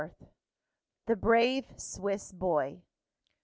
[1.05, 2.81] ]THE BRAVE SWISS BOY.